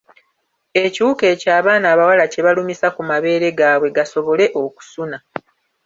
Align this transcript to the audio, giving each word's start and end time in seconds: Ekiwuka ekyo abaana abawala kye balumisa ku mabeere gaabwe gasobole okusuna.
Ekiwuka 0.83 1.23
ekyo 1.33 1.49
abaana 1.59 1.85
abawala 1.93 2.23
kye 2.31 2.41
balumisa 2.45 2.87
ku 2.95 3.01
mabeere 3.09 3.47
gaabwe 3.59 3.87
gasobole 3.97 4.45
okusuna. 4.61 5.17